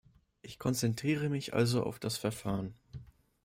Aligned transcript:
Ich 0.41 0.57
konzentriere 0.57 1.29
mich 1.29 1.53
also 1.53 1.83
auf 1.83 1.99
das 1.99 2.17
Verfahren. 2.17 2.73